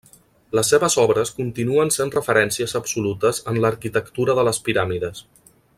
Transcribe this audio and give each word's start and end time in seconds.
Les 0.59 0.69
seves 0.73 0.95
obres 1.03 1.33
continuen 1.41 1.93
sent 1.97 2.13
referències 2.15 2.75
absolutes 2.81 3.43
en 3.53 3.61
l'arquitectura 3.67 4.37
de 4.41 4.47
les 4.49 4.63
piràmides. 4.69 5.25